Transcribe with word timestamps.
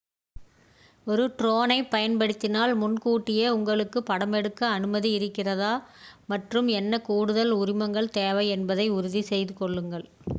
ஒரு 1.07 1.23
ட்ரோனைப் 1.39 1.89
பயன்படுத்தினால் 1.91 2.73
முன்கூட்டியே 2.75 3.45
உங்களுக்கு 3.49 3.99
படமெடுக்க 4.09 4.61
அனுமதி 4.69 5.11
இருக்கிறதா 5.17 5.73
மற்றும் 6.27 6.69
என்ன 6.79 7.01
கூடுதல் 7.07 7.53
உரிமங்கள் 7.59 8.13
தேவை 8.17 8.47
என்பதை 8.57 8.87
உறுதி 8.97 9.23
செய்து 9.29 9.55
கொள்ளுங்கள் 9.55 10.07